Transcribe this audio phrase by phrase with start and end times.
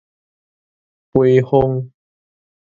[1.11, 1.91] 邶風